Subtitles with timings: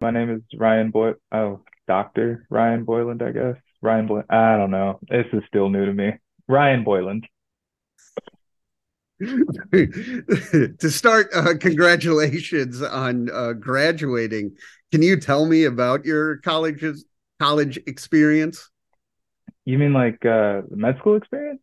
[0.00, 1.12] my name is Ryan Boy.
[1.32, 3.56] Oh, Doctor Ryan Boyland, I guess.
[3.82, 4.22] Ryan Boy.
[4.28, 4.98] I don't know.
[5.08, 6.12] This is still new to me.
[6.46, 7.26] Ryan Boyland.
[9.20, 14.54] to start, uh, congratulations on uh, graduating.
[14.92, 17.04] Can you tell me about your college's
[17.40, 18.70] college experience?
[19.64, 21.60] You mean like uh, med school experience?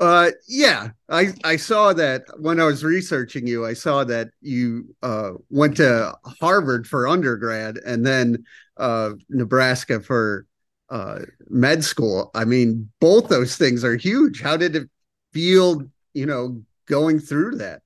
[0.00, 3.66] Uh, yeah, I I saw that when I was researching you.
[3.66, 8.44] I saw that you uh, went to Harvard for undergrad and then
[8.78, 10.46] uh, Nebraska for
[10.88, 12.30] uh, med school.
[12.34, 14.40] I mean, both those things are huge.
[14.40, 14.88] How did it
[15.34, 15.82] feel?
[16.14, 17.82] You know, going through that.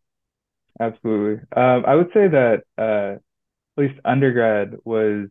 [0.80, 1.42] Absolutely.
[1.56, 3.20] Um, I would say that uh, at
[3.76, 5.28] least undergrad was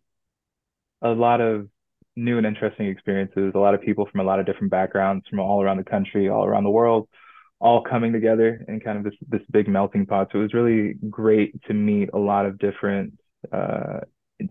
[1.02, 1.70] a lot of
[2.16, 3.54] new and interesting experiences.
[3.56, 6.30] A lot of people from a lot of different backgrounds from all around the country,
[6.30, 7.08] all around the world,
[7.60, 10.30] all coming together in kind of this this big melting pot.
[10.32, 13.14] So it was really great to meet a lot of different,
[13.52, 14.02] uh,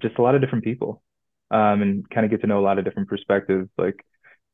[0.01, 1.03] just a lot of different people,
[1.51, 3.69] um, and kind of get to know a lot of different perspectives.
[3.79, 4.05] Like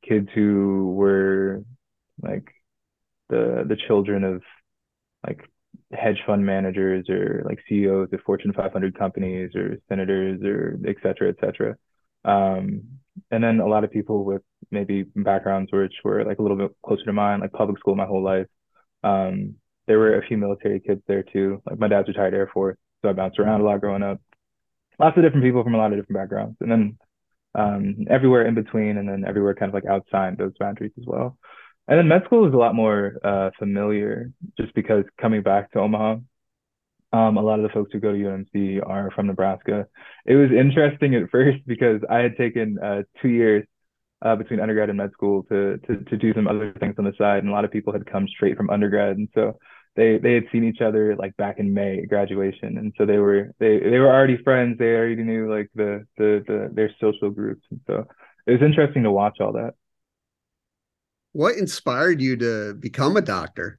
[0.07, 1.63] kids who were
[2.23, 2.51] like
[3.29, 4.43] the the children of
[5.27, 5.49] like
[5.93, 11.31] hedge fund managers or like CEOs of Fortune 500 companies or senators or et cetera,
[11.31, 11.77] et cetera.
[12.25, 12.98] Um,
[13.31, 16.71] and then a lot of people with maybe backgrounds which were like a little bit
[16.85, 18.47] closer to mine, like public school my whole life.
[19.03, 19.55] Um,
[19.87, 21.63] there were a few military kids there too.
[21.69, 24.21] Like my dad's retired Air Force, so I bounced around a lot growing up.
[24.99, 26.99] Lots of different people from a lot of different backgrounds, and then
[27.55, 31.39] um, everywhere in between, and then everywhere kind of like outside those boundaries as well.
[31.87, 35.81] And then med school is a lot more uh, familiar, just because coming back to
[35.81, 36.17] Omaha,
[37.13, 39.87] um, a lot of the folks who go to UMC are from Nebraska.
[40.27, 43.65] It was interesting at first because I had taken uh, two years
[44.21, 47.13] uh, between undergrad and med school to, to to do some other things on the
[47.17, 49.57] side, and a lot of people had come straight from undergrad, and so
[49.97, 53.53] they they had seen each other like back in May graduation, and so they were
[53.59, 54.77] they they were already friends.
[54.79, 58.07] They already knew like the the, the their social groups, and so
[58.47, 59.75] it was interesting to watch all that.
[61.33, 63.79] What inspired you to become a doctor?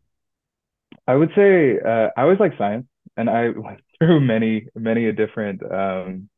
[1.07, 2.85] I would say uh, I always like science
[3.19, 6.29] and I went through many, many a different, um,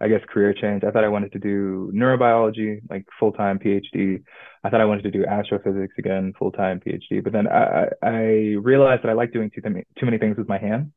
[0.00, 0.84] I guess, career change.
[0.84, 4.22] I thought I wanted to do neurobiology, like full time PhD.
[4.62, 7.24] I thought I wanted to do astrophysics again, full time PhD.
[7.24, 8.20] But then I, I
[8.62, 10.92] realized that I like doing too, too many things with my hands.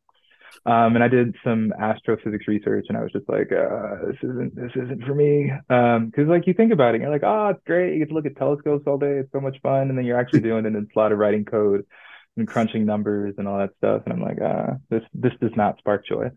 [0.66, 4.56] Um, and I did some astrophysics research, and I was just like, uh, "This isn't
[4.56, 7.64] this isn't for me." Because um, like you think about it, you're like, "Oh, it's
[7.66, 7.94] great.
[7.94, 9.18] You get to look at telescopes all day.
[9.18, 11.18] It's so much fun." And then you're actually doing it, and it's a lot of
[11.18, 11.86] writing code
[12.38, 14.04] and crunching numbers and all that stuff.
[14.06, 16.32] And I'm like, ah, this this does not spark joy.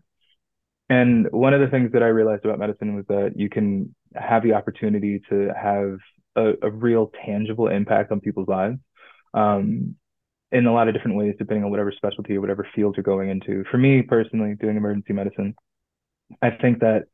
[0.89, 4.43] And one of the things that I realized about medicine was that you can have
[4.43, 5.97] the opportunity to have
[6.35, 8.77] a, a real tangible impact on people's lives
[9.33, 9.95] um,
[10.51, 13.29] in a lot of different ways, depending on whatever specialty or whatever field you're going
[13.29, 13.65] into.
[13.69, 15.55] For me personally, doing emergency medicine,
[16.41, 17.05] I think that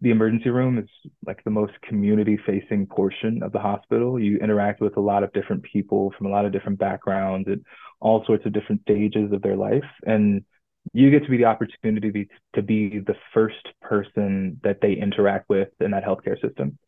[0.00, 0.88] the emergency room is
[1.26, 4.18] like the most community facing portion of the hospital.
[4.18, 7.64] You interact with a lot of different people from a lot of different backgrounds and
[8.00, 9.84] all sorts of different stages of their life.
[10.06, 10.44] And
[10.92, 14.92] you get to be the opportunity to be, to be the first person that they
[14.92, 16.78] interact with in that healthcare system.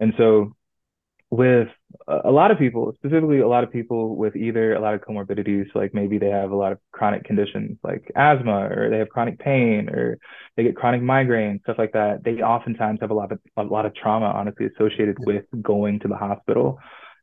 [0.00, 0.52] And so
[1.30, 1.68] with
[2.06, 5.66] a lot of people, specifically a lot of people with either a lot of comorbidities,
[5.74, 9.38] like maybe they have a lot of chronic conditions like asthma, or they have chronic
[9.38, 10.18] pain, or
[10.56, 12.22] they get chronic migraine, stuff like that.
[12.22, 16.08] They oftentimes have a lot of a lot of trauma, honestly, associated with going to
[16.08, 16.78] the hospital,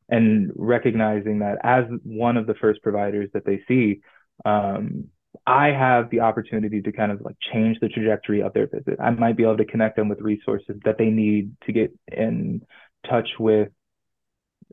[0.09, 4.01] and recognizing that as one of the first providers that they see,
[4.45, 5.06] um,
[5.45, 9.00] I have the opportunity to kind of like change the trajectory of their visit.
[9.00, 12.61] I might be able to connect them with resources that they need to get in
[13.09, 13.69] touch with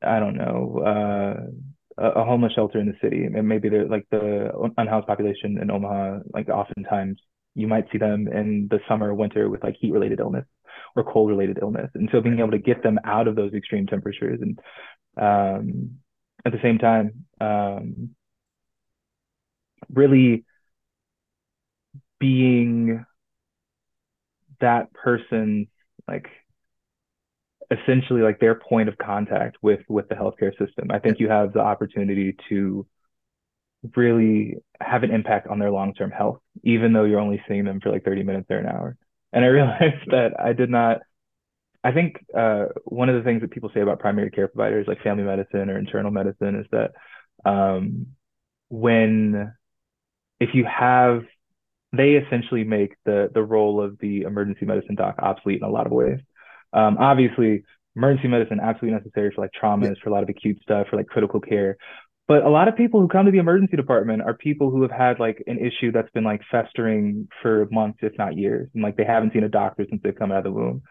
[0.02, 0.82] I don't know,
[1.98, 5.70] uh, a, homeless shelter in the city, and maybe they're like the unhoused population in
[5.70, 6.20] Omaha.
[6.32, 7.18] Like oftentimes,
[7.54, 10.46] you might see them in the summer, or winter with like heat related illness
[10.94, 13.86] or cold related illness, and so being able to get them out of those extreme
[13.86, 14.58] temperatures and
[15.16, 15.98] um,
[16.44, 18.10] at the same time, um,
[19.92, 20.44] really
[22.18, 23.04] being
[24.60, 25.68] that person's
[26.06, 26.28] like
[27.70, 30.90] essentially like their point of contact with with the healthcare system.
[30.90, 32.86] I think you have the opportunity to
[33.94, 37.90] really have an impact on their long-term health, even though you're only seeing them for
[37.90, 38.96] like 30 minutes or an hour.
[39.32, 40.98] And I realized that I did not.
[41.84, 45.00] I think uh, one of the things that people say about primary care providers, like
[45.02, 46.90] family medicine or internal medicine, is that
[47.48, 48.08] um,
[48.68, 49.52] when
[50.40, 51.22] if you have
[51.92, 55.86] they essentially make the the role of the emergency medicine doc obsolete in a lot
[55.86, 56.18] of ways.
[56.72, 57.64] Um, obviously,
[57.96, 60.02] emergency medicine absolutely necessary for like traumas, yeah.
[60.02, 61.76] for a lot of acute stuff, for like critical care.
[62.28, 64.90] but a lot of people who come to the emergency department are people who have
[64.90, 68.96] had like an issue that's been like festering for months, if not years, and like
[68.96, 70.82] they haven't seen a doctor since they've come out of the womb.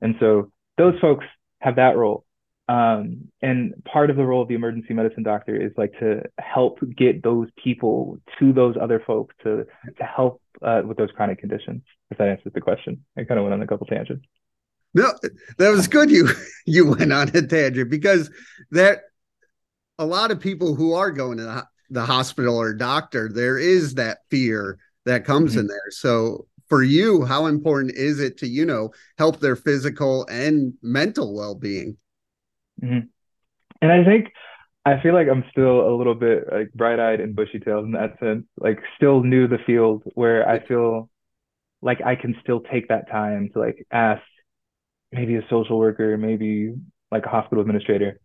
[0.00, 1.26] And so those folks
[1.60, 2.24] have that role.
[2.66, 6.78] Um, and part of the role of the emergency medicine doctor is like to help
[6.96, 9.66] get those people to those other folks to
[9.98, 11.82] to help uh, with those chronic conditions.
[12.10, 14.24] If that answers the question, I kind of went on a couple tangents.
[14.94, 15.12] No,
[15.58, 16.10] that was good.
[16.10, 16.28] You
[16.66, 18.30] you went on a tangent because
[18.70, 19.00] that
[19.98, 23.94] a lot of people who are going to the, the hospital or doctor, there is
[23.94, 25.60] that fear that comes mm-hmm.
[25.60, 25.90] in there.
[25.90, 31.34] So for you, how important is it to you know help their physical and mental
[31.34, 31.96] well being?
[32.82, 33.06] Mm-hmm.
[33.82, 34.32] And I think
[34.86, 37.92] I feel like I'm still a little bit like bright eyed and bushy tailed in
[37.92, 41.08] that sense, like still new to the field where I feel
[41.82, 44.22] like I can still take that time to like ask
[45.14, 46.74] maybe a social worker, maybe
[47.10, 48.20] like a hospital administrator,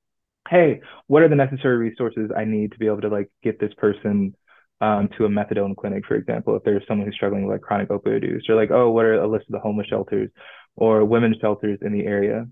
[0.49, 3.73] hey, what are the necessary resources I need to be able to like get this
[3.77, 4.35] person
[4.81, 7.89] um, to a methadone clinic, for example, if there's someone who's struggling with like chronic
[7.89, 10.29] opioid use, or like, oh, what are a list of the homeless shelters
[10.75, 12.47] or women's shelters in the area?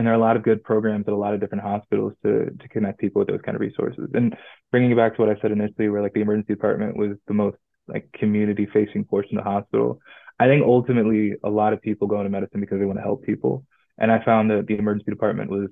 [0.00, 2.46] and there are a lot of good programs at a lot of different hospitals to
[2.58, 4.08] to connect people with those kind of resources.
[4.14, 4.34] And
[4.70, 7.34] bringing it back to what I said initially, where like the emergency department was the
[7.34, 10.00] most like community facing portion of the hospital.
[10.40, 13.22] I think ultimately a lot of people go into medicine because they want to help
[13.24, 13.66] people.
[13.98, 15.68] And I found that the emergency department was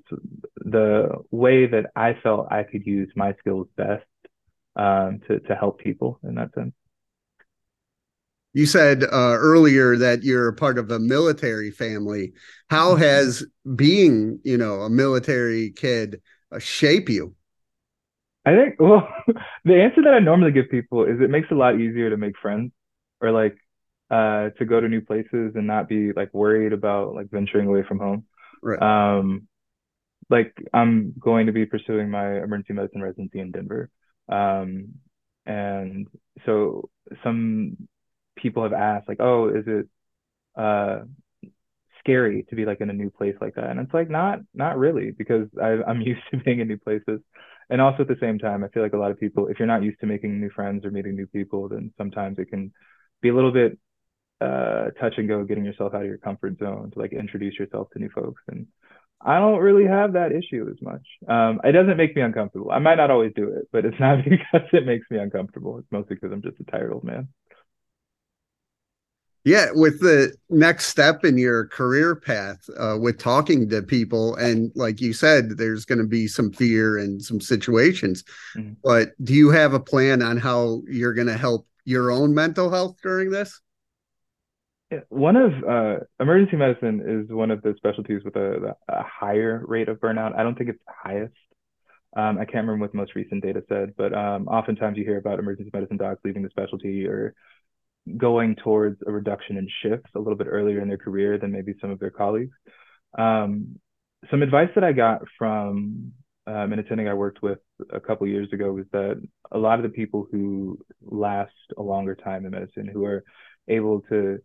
[0.57, 4.05] the way that I felt I could use my skills best
[4.75, 6.73] um, to to help people in that sense.
[8.53, 9.07] You said uh,
[9.39, 12.33] earlier that you're part of a military family.
[12.69, 13.01] How mm-hmm.
[13.01, 13.43] has
[13.75, 16.21] being, you know, a military kid
[16.51, 17.33] uh, shape you?
[18.45, 19.07] I think, well,
[19.65, 22.17] the answer that I normally give people is it makes it a lot easier to
[22.17, 22.71] make friends
[23.19, 23.57] or like
[24.09, 27.83] uh, to go to new places and not be like worried about like venturing away
[27.87, 28.25] from home.
[28.61, 28.81] Right.
[28.81, 29.47] Um,
[30.29, 33.89] like I'm going to be pursuing my emergency medicine residency in Denver.
[34.27, 34.95] Um,
[35.45, 36.07] and
[36.45, 36.89] so
[37.23, 37.77] some
[38.35, 39.87] people have asked like, oh, is it
[40.55, 40.99] uh
[41.99, 43.69] scary to be like in a new place like that?
[43.69, 47.19] And it's like not not really because I, I'm used to being in new places.
[47.71, 49.67] And also at the same time, I feel like a lot of people, if you're
[49.67, 52.71] not used to making new friends or meeting new people, then sometimes it can
[53.21, 53.77] be a little bit
[54.41, 57.89] uh, touch and go, getting yourself out of your comfort zone to like introduce yourself
[57.91, 58.41] to new folks.
[58.47, 58.67] And
[59.21, 61.05] I don't really have that issue as much.
[61.27, 62.71] Um, it doesn't make me uncomfortable.
[62.71, 65.77] I might not always do it, but it's not because it makes me uncomfortable.
[65.77, 67.27] It's mostly because I'm just a tired old man
[69.45, 74.71] yeah with the next step in your career path uh, with talking to people and
[74.75, 78.23] like you said there's going to be some fear and some situations
[78.55, 78.73] mm-hmm.
[78.83, 82.69] but do you have a plan on how you're going to help your own mental
[82.69, 83.61] health during this
[85.09, 89.87] one of uh, emergency medicine is one of the specialties with a, a, higher rate
[89.87, 91.33] of burnout i don't think it's highest
[92.17, 95.17] um, i can't remember what the most recent data said but um, oftentimes you hear
[95.17, 97.35] about emergency medicine docs leaving the specialty or
[98.17, 101.75] going towards a reduction in shifts a little bit earlier in their career than maybe
[101.79, 102.55] some of their colleagues.
[103.17, 103.79] Um,
[104.29, 106.11] some advice that I got from
[106.47, 107.59] um, an attending I worked with
[107.91, 109.21] a couple years ago was that
[109.51, 113.23] a lot of the people who last a longer time in medicine, who are
[113.67, 114.39] able to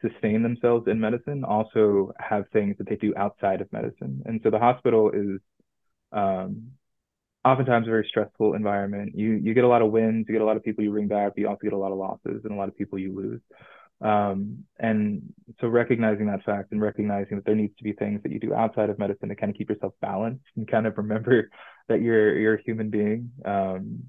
[0.00, 4.22] sustain themselves in medicine, also have things that they do outside of medicine.
[4.26, 5.40] And so the hospital is
[6.12, 6.72] um,
[7.44, 9.12] oftentimes a very stressful environment.
[9.14, 11.08] You you get a lot of wins, you get a lot of people you bring
[11.08, 13.14] back, but you also get a lot of losses and a lot of people you
[13.14, 13.40] lose.
[14.00, 18.30] Um, and so recognizing that fact and recognizing that there needs to be things that
[18.30, 21.50] you do outside of medicine to kind of keep yourself balanced and kind of remember
[21.88, 23.30] that you're you're a human being.
[23.44, 24.04] Um,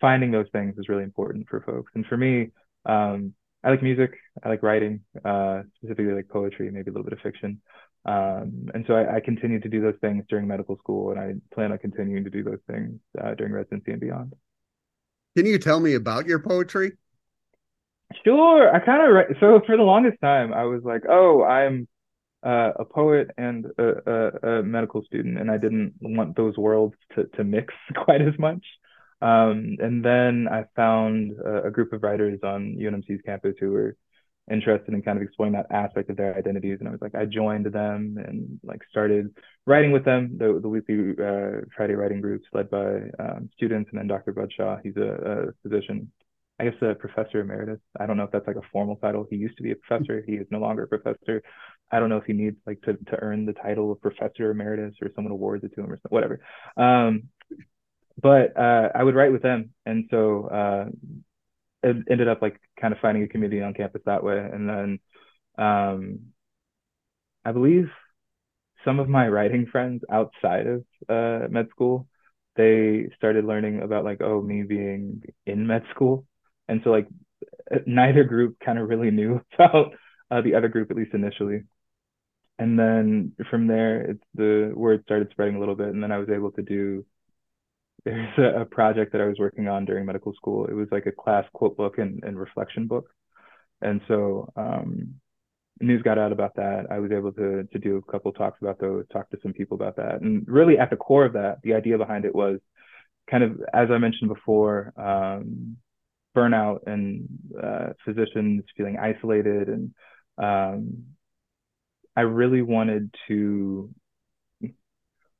[0.00, 1.92] finding those things is really important for folks.
[1.94, 2.50] And for me,
[2.86, 3.34] um,
[3.64, 4.12] I like music,
[4.42, 7.60] I like writing, uh, specifically like poetry, maybe a little bit of fiction.
[8.04, 11.34] Um, and so I, I continue to do those things during medical school, and I
[11.54, 14.34] plan on continuing to do those things uh, during residency and beyond.
[15.36, 16.92] Can you tell me about your poetry?
[18.24, 18.74] Sure.
[18.74, 21.86] I kind of re- so for the longest time I was like, oh, I'm
[22.44, 26.94] uh, a poet and a, a, a, medical student, and I didn't want those worlds
[27.14, 27.74] to to mix
[28.04, 28.64] quite as much.
[29.20, 33.96] Um, and then I found a, a, group of writers on UNMC's campus who were
[34.50, 36.78] interested in kind of exploring that aspect of their identities.
[36.80, 39.34] And I was like, I joined them and like started
[39.66, 43.90] writing with them, the, the weekly uh, Friday writing groups led by um, students.
[43.90, 44.32] And then Dr.
[44.32, 46.10] Budshaw, he's a, a, physician,
[46.60, 47.80] I guess a professor emeritus.
[47.98, 49.26] I don't know if that's like a formal title.
[49.28, 50.22] He used to be a professor.
[50.26, 51.42] He is no longer a professor.
[51.90, 54.94] I don't know if he needs like to, to earn the title of professor emeritus
[55.02, 56.40] or someone awards it to him or something, whatever.
[56.76, 57.24] Um,
[58.20, 59.70] but uh, I would write with them.
[59.86, 60.84] And so uh,
[61.82, 64.38] it ended up like kind of finding a community on campus that way.
[64.38, 64.98] And then
[65.58, 66.18] um,
[67.44, 67.88] I believe
[68.84, 72.06] some of my writing friends outside of uh, med school
[72.56, 76.26] they started learning about like oh me being in med school
[76.68, 77.06] and so like
[77.86, 79.92] neither group kind of really knew about
[80.30, 81.62] uh, the other group at least initially
[82.58, 86.18] and then from there it's the word started spreading a little bit and then i
[86.18, 87.04] was able to do
[88.08, 90.66] there's a, a project that i was working on during medical school.
[90.66, 93.08] It was like a class quote book and, and reflection book.
[93.80, 95.14] And so um,
[95.80, 96.86] news got out about that.
[96.90, 99.76] I was able to to do a couple talks about those talk to some people
[99.76, 100.20] about that.
[100.20, 102.58] And really at the core of that the idea behind it was
[103.30, 105.76] kind of as i mentioned before um,
[106.36, 107.28] burnout and
[107.62, 109.94] uh, physicians feeling isolated and
[110.38, 111.04] um,
[112.18, 113.90] I really wanted to,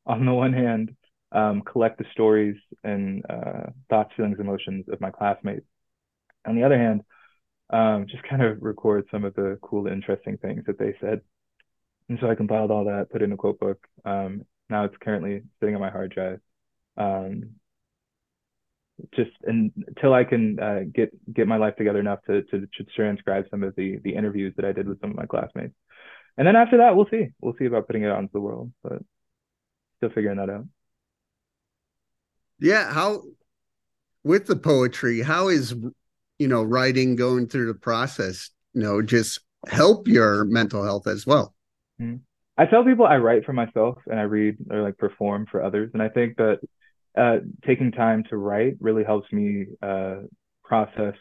[0.06, 0.94] on the one hand,
[1.32, 5.66] um, collect the stories and uh, thoughts, feelings, emotions of my classmates.
[6.46, 7.02] On the other hand,
[7.70, 11.20] um, just kind of record some of the cool, interesting things that they said.
[12.08, 13.86] And so I compiled all that, put in a quote book.
[14.04, 16.40] Um, now it's currently sitting on my hard drive.
[16.96, 17.50] Um,
[19.14, 23.44] just until I can uh, get get my life together enough to, to to transcribe
[23.50, 25.74] some of the the interviews that I did with some of my classmates.
[26.36, 27.28] And then after that, we'll see.
[27.40, 29.02] We'll see about putting it out into the world, but
[29.98, 30.64] still figuring that out.
[32.60, 33.22] Yeah, how
[34.24, 35.74] with the poetry, how is
[36.38, 38.50] you know writing going through the process?
[38.74, 41.54] You know, just help your mental health as well.
[42.00, 42.16] Mm-hmm.
[42.56, 45.90] I tell people I write for myself and I read or like perform for others,
[45.92, 46.58] and I think that
[47.16, 50.16] uh, taking time to write really helps me uh,
[50.64, 51.14] process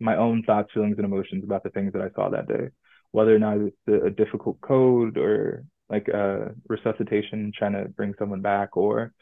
[0.00, 2.68] my own thoughts, feelings, and emotions about the things that I saw that day,
[3.12, 7.88] whether or not it's a, a difficult code or like a uh, resuscitation trying to
[7.88, 9.12] bring someone back, or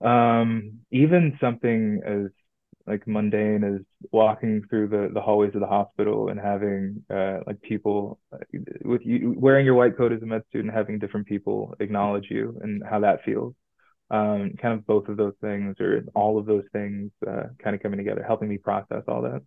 [0.00, 2.30] um, even something as
[2.86, 3.80] like mundane as
[4.10, 8.38] walking through the, the hallways of the hospital and having uh, like people uh,
[8.84, 12.58] with you wearing your white coat as a med student, having different people acknowledge you
[12.62, 13.54] and how that feels
[14.10, 17.82] um, kind of both of those things or all of those things uh, kind of
[17.82, 19.42] coming together, helping me process all that.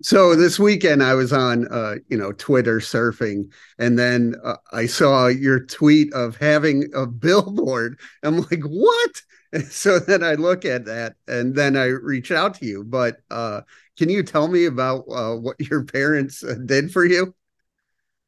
[0.00, 4.86] So this weekend I was on, uh, you know, Twitter surfing, and then uh, I
[4.86, 7.98] saw your tweet of having a billboard.
[8.22, 9.22] I'm like, what?
[9.52, 12.84] And so then I look at that, and then I reach out to you.
[12.84, 13.62] But uh,
[13.98, 17.34] can you tell me about uh, what your parents uh, did for you?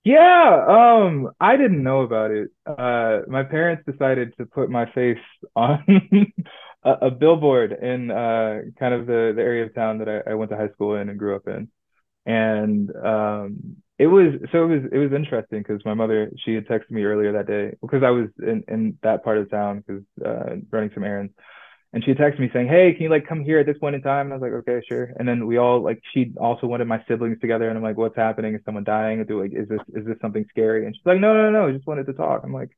[0.02, 2.50] Yeah, um, I didn't know about it.
[2.66, 5.18] Uh, my parents decided to put my face
[5.54, 5.84] on
[6.82, 10.50] a, billboard in uh, kind of the, the area of town that I, I, went
[10.50, 11.68] to high school in and grew up in.
[12.26, 16.66] And um, it was so it was it was interesting because my mother she had
[16.66, 20.02] texted me earlier that day because I was in in that part of town because
[20.24, 21.32] uh, running some errands
[21.92, 24.02] and she texted me saying, "Hey, can you like come here at this point in
[24.02, 26.86] time?" And I was like, "Okay, sure." And then we all like she also wanted
[26.86, 28.54] my siblings together, and I'm like, "What's happening?
[28.54, 29.24] Is someone dying?
[29.24, 31.86] Do like is this is this something scary?" And she's like, "No, no, no, just
[31.86, 32.70] wanted to talk." I'm like,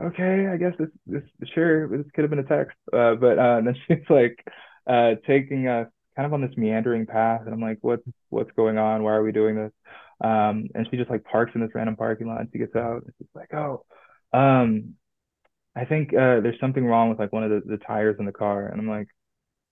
[0.00, 1.22] "Okay, I guess this this
[1.54, 4.44] sure this could have been a text." Uh, but uh, then she's like
[4.86, 8.78] uh, taking us kind of on this meandering path, and I'm like, "What's what's going
[8.78, 9.02] on?
[9.02, 9.72] Why are we doing this?"
[10.20, 12.40] Um, and she just like parks in this random parking lot.
[12.40, 13.04] And she gets out.
[13.04, 13.84] And she's like, "Oh."
[14.32, 14.94] Um,
[15.76, 18.32] I think uh, there's something wrong with like one of the, the tires in the
[18.32, 18.66] car.
[18.66, 19.08] And I'm like,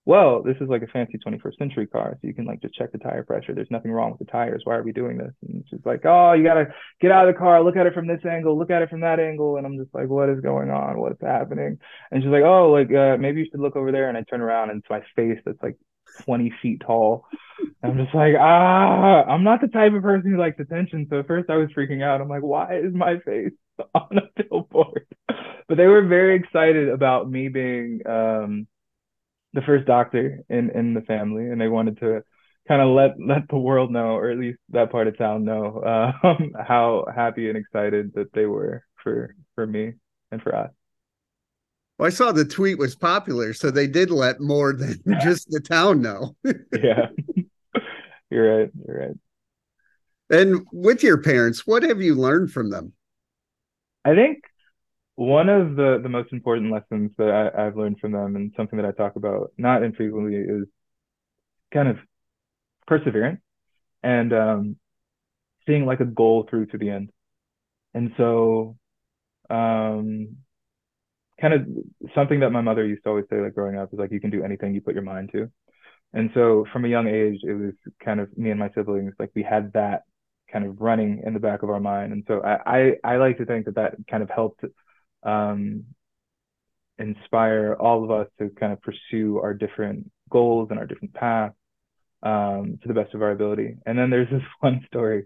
[0.05, 2.19] well, this is like a fancy 21st century car.
[2.21, 3.55] So you can like just check the tire pressure.
[3.55, 4.63] There's nothing wrong with the tires.
[4.65, 5.33] Why are we doing this?
[5.47, 6.67] And she's like, oh, you got to
[7.01, 9.03] get out of the car, look at it from this angle, look at it from
[9.03, 9.57] that angle.
[9.57, 10.99] And I'm just like, what is going on?
[10.99, 11.79] What's happening?
[12.11, 14.09] And she's like, oh, like uh, maybe you should look over there.
[14.09, 15.77] And I turn around and it's my face that's like
[16.23, 17.25] 20 feet tall.
[17.85, 21.07] I'm just like, ah, I'm not the type of person who likes attention.
[21.11, 22.21] So at first I was freaking out.
[22.21, 23.53] I'm like, why is my face
[23.95, 25.07] on a billboard?
[25.69, 28.67] but they were very excited about me being um,
[29.53, 32.23] the first doctor in in the family, and they wanted to
[32.69, 36.13] kind of let let the world know, or at least that part of town know,
[36.23, 39.93] um, how happy and excited that they were for for me
[40.31, 40.71] and for us.
[41.99, 45.61] Well, I saw the tweet was popular, so they did let more than just the
[45.61, 46.35] town know.
[46.45, 47.07] yeah,
[48.31, 48.71] you're right.
[48.87, 49.17] You're right.
[50.31, 52.95] And with your parents, what have you learned from them?
[54.05, 54.43] I think
[55.15, 58.79] one of the the most important lessons that I, I've learned from them, and something
[58.79, 60.67] that I talk about not infrequently, is
[61.73, 61.99] kind of
[62.87, 63.41] perseverance
[64.03, 64.77] and um,
[65.67, 67.11] seeing like a goal through to the end.
[67.95, 68.77] And so,
[69.51, 70.37] um,
[71.41, 71.67] kind of
[72.15, 74.31] something that my mother used to always say, like growing up, is like you can
[74.31, 75.51] do anything you put your mind to.
[76.15, 79.31] And so, from a young age, it was kind of me and my siblings, like
[79.35, 80.03] we had that
[80.53, 82.13] kind of running in the back of our mind.
[82.13, 84.65] And so, I I, I like to think that that kind of helped
[85.23, 85.85] um,
[86.99, 91.55] inspire all of us to kind of pursue our different goals and our different paths
[92.23, 93.77] um, to the best of our ability.
[93.87, 95.25] And then there's this one story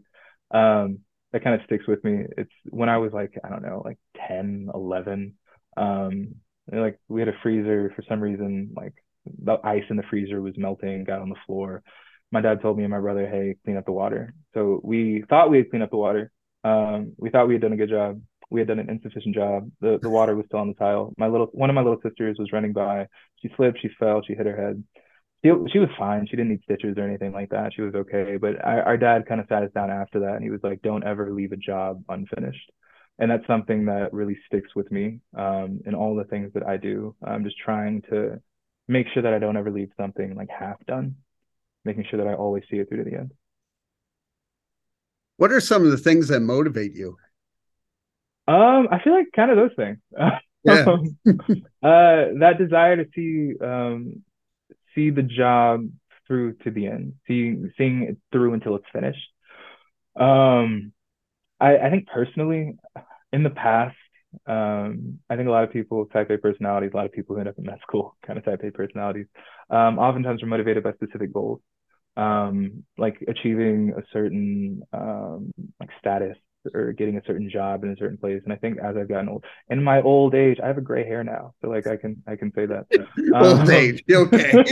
[0.51, 1.01] um,
[1.33, 2.25] that kind of sticks with me.
[2.37, 3.99] It's when I was like, I don't know, like
[4.29, 5.35] 10, 11.
[5.77, 6.37] Um,
[6.73, 8.95] like we had a freezer for some reason, like
[9.43, 11.83] the ice in the freezer was melting, got on the floor.
[12.33, 15.51] My dad told me and my brother, "Hey, clean up the water." So we thought
[15.51, 16.33] we had cleaned up the water.
[16.65, 18.21] Um, we thought we had done a good job.
[18.51, 19.71] We had done an insufficient job.
[19.81, 21.13] The the water was still on the tile.
[21.19, 23.07] My little one of my little sisters was running by.
[23.43, 23.81] She slipped.
[23.81, 24.23] She fell.
[24.27, 24.83] She hit her head.
[25.45, 26.27] She, she was fine.
[26.27, 27.73] She didn't need stitches or anything like that.
[27.75, 28.37] She was okay.
[28.37, 30.83] But I, our dad kind of sat us down after that, and he was like,
[30.83, 32.71] "Don't ever leave a job unfinished."
[33.19, 36.77] And that's something that really sticks with me um, in all the things that I
[36.77, 37.15] do.
[37.25, 38.41] I'm just trying to
[38.89, 41.17] make sure that I don't ever leave something like half done,
[41.85, 43.33] making sure that I always see it through to the end.
[45.39, 47.17] What are some of the things that motivate you?
[48.49, 49.99] Um, I feel like kind of those things.
[50.65, 50.87] Yeah.
[50.87, 51.19] um,
[51.83, 54.23] uh, that desire to see um,
[54.95, 55.89] see the job
[56.27, 59.29] through to the end, seeing seeing it through until it's finished.
[60.17, 60.93] Um,
[61.61, 62.77] I I think personally,
[63.33, 63.97] in the past,
[64.47, 67.41] um, I think a lot of people type A personalities, a lot of people who
[67.41, 69.27] end up in med school kind of type A personalities,
[69.71, 71.61] um, oftentimes are motivated by specific goals,
[72.17, 76.37] um, like achieving a certain um, like status
[76.75, 78.43] or getting a certain job in a certain place.
[78.45, 81.05] And I think as I've gotten old, in my old age, I have a gray
[81.05, 82.87] hair now, so like I can I can say that.
[83.35, 84.65] old um, age, okay.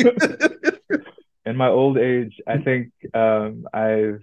[1.46, 4.20] in my old age, I think um, I've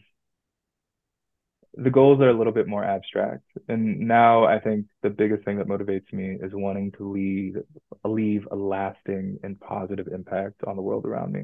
[1.76, 3.46] the goals are a little bit more abstract.
[3.70, 7.56] And now I think the biggest thing that motivates me is wanting to leave
[8.04, 11.44] leave a lasting and positive impact on the world around me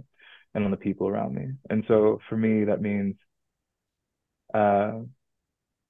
[0.54, 1.48] and on the people around me.
[1.70, 3.16] And so for me, that means
[4.54, 5.00] uh,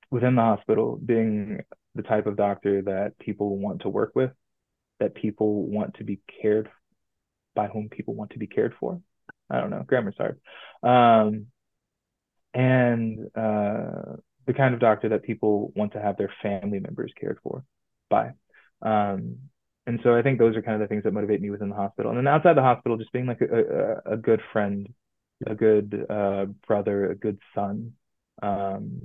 [0.10, 1.62] within the hospital, being
[1.96, 4.32] the type of doctor that people want to work with,
[5.00, 6.70] that people want to be cared
[7.56, 9.02] by whom people want to be cared for.
[9.50, 10.40] I don't know, grammar's hard.
[10.84, 11.48] Um,
[12.54, 17.40] and uh, the kind of doctor that people want to have their family members cared
[17.44, 17.64] for
[18.10, 18.32] by.
[18.82, 19.38] Um,
[19.86, 21.76] and so I think those are kind of the things that motivate me within the
[21.76, 22.12] hospital.
[22.12, 24.94] And then outside the hospital, just being like a, a, a good friend,
[25.46, 27.94] a good uh, brother, a good son,
[28.42, 29.02] um,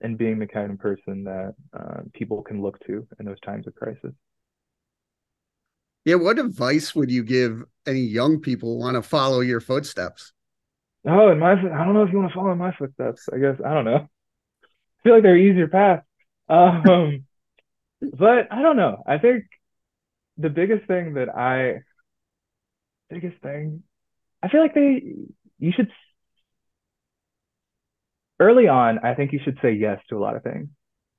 [0.00, 3.66] and being the kind of person that uh, people can look to in those times
[3.66, 4.12] of crisis.
[6.04, 10.32] Yeah, what advice would you give any young people want to follow your footsteps?
[11.08, 13.28] Oh, in my, I don't know if you want to follow my footsteps.
[13.32, 13.96] I guess I don't know.
[13.96, 16.02] I feel like they're easier paths.
[16.48, 17.24] Um,
[18.00, 19.02] but I don't know.
[19.04, 19.46] I think
[20.38, 21.80] the biggest thing that I,
[23.10, 23.82] biggest thing,
[24.44, 25.02] I feel like they,
[25.58, 25.90] you should
[28.40, 30.68] early on, I think you should say yes to a lot of things.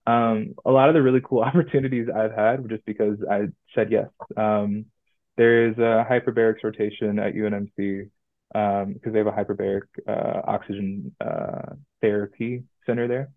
[0.05, 3.91] Um, a lot of the really cool opportunities I've had were just because I said
[3.91, 4.07] yes.
[4.35, 4.85] Um,
[5.35, 8.09] there's a hyperbaric rotation at UNMC
[8.53, 13.29] because um, they have a hyperbaric uh, oxygen uh, therapy center there.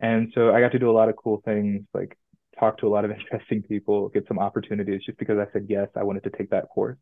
[0.00, 2.16] And so I got to do a lot of cool things, like
[2.58, 5.88] talk to a lot of interesting people, get some opportunities just because I said yes,
[5.96, 6.98] I wanted to take that course.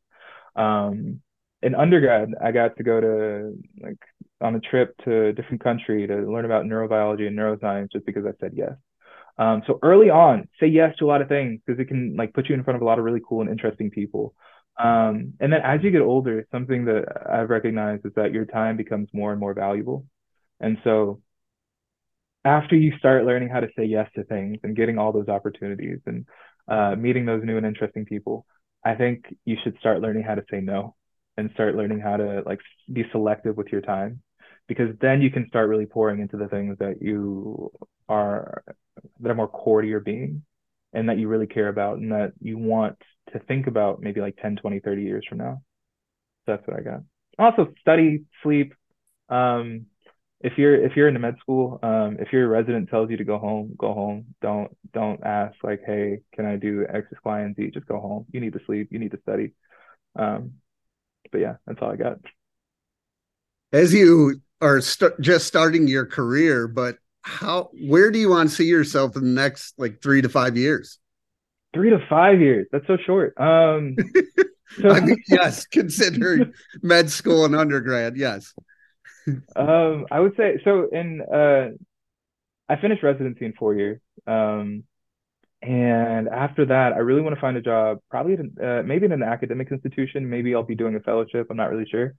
[0.57, 1.21] Um,
[1.63, 3.99] in undergrad, I got to go to like
[4.41, 8.25] on a trip to a different country to learn about neurobiology and neuroscience just because
[8.25, 8.73] I said yes.
[9.39, 12.33] Um, so early on, say yes to a lot of things because it can like
[12.35, 14.35] put you in front of a lot of really cool and interesting people.
[14.79, 18.77] Um, and then as you get older, something that I've recognized is that your time
[18.77, 20.07] becomes more and more valuable.
[20.59, 21.21] And so
[22.45, 25.99] after you start learning how to say yes to things and getting all those opportunities
[26.07, 26.27] and
[26.69, 28.47] uh, meeting those new and interesting people,
[28.85, 30.95] I think you should start learning how to say no
[31.41, 32.61] and start learning how to like
[32.93, 34.23] be selective with your time
[34.69, 37.73] because then you can start really pouring into the things that you
[38.09, 38.63] are
[39.19, 40.43] that are more core to your being
[40.93, 42.97] and that you really care about and that you want
[43.33, 45.61] to think about maybe like 10 20 30 years from now.
[46.47, 47.01] So that's what i got.
[47.39, 48.75] Also study sleep.
[49.29, 49.87] Um,
[50.41, 53.25] if you're if you're in the med school um, if your resident tells you to
[53.25, 54.27] go home go home.
[54.41, 57.71] Don't don't ask like hey can i do x y and z?
[57.75, 58.27] Just go home.
[58.31, 58.89] You need to sleep.
[58.93, 59.53] You need to study.
[60.17, 60.55] Um,
[61.33, 62.19] but yeah that's all i got.
[63.73, 68.55] As you are st- just starting your career but how where do you want to
[68.55, 70.99] see yourself in the next like three to five years?
[71.75, 72.67] Three to five years.
[72.73, 73.35] That's so short.
[73.39, 73.97] Um
[74.81, 76.53] so, i mean yes considering
[76.83, 78.55] med school and undergrad yes.
[79.55, 81.69] Um i would say so in uh
[82.69, 84.01] i finished residency in four years.
[84.27, 84.85] Um
[85.63, 89.23] and after that i really want to find a job probably uh, maybe in an
[89.23, 92.15] academic institution maybe i'll be doing a fellowship i'm not really sure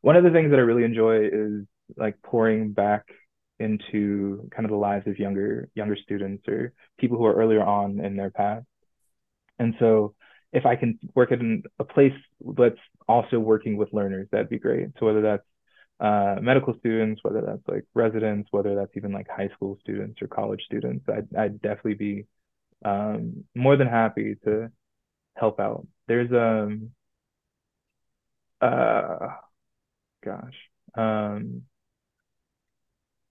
[0.00, 1.64] one of the things that i really enjoy is
[1.96, 3.04] like pouring back
[3.58, 8.00] into kind of the lives of younger younger students or people who are earlier on
[8.00, 8.62] in their path.
[9.58, 10.14] And so
[10.52, 12.12] if I can work in a place
[12.56, 12.78] that's
[13.08, 14.88] also working with learners, that'd be great.
[14.98, 15.42] So whether that's
[15.98, 20.28] uh, medical students, whether that's like residents, whether that's even like high school students or
[20.28, 22.26] college students, I'd, I'd definitely be
[22.84, 24.70] um, more than happy to
[25.34, 25.86] help out.
[26.08, 26.90] There's um
[28.60, 29.28] uh
[30.24, 30.54] gosh
[30.96, 31.62] um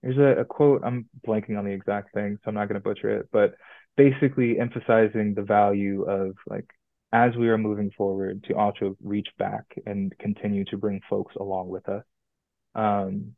[0.02, 2.88] there's a, a quote I'm blanking on the exact thing, so I'm not going to
[2.88, 3.54] butcher it, but
[3.96, 6.66] basically emphasizing the value of like
[7.12, 11.68] as we are moving forward to also reach back and continue to bring folks along
[11.68, 12.04] with us.
[12.74, 13.34] Um,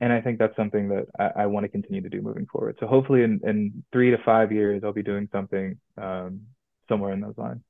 [0.00, 2.76] and I think that's something that I, I want to continue to do moving forward.
[2.80, 6.40] So hopefully in, in three to five years, I'll be doing something um,
[6.88, 7.60] somewhere in those lines.